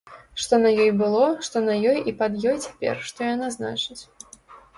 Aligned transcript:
Што 0.43 0.57
на 0.61 0.69
ёй 0.85 0.89
было, 1.01 1.25
што 1.47 1.61
на 1.67 1.75
ёй 1.91 1.99
і 2.13 2.15
пад 2.23 2.41
ёй 2.53 2.57
цяпер, 2.65 2.95
што 3.11 3.19
яна 3.35 3.47
значыць. 3.59 4.01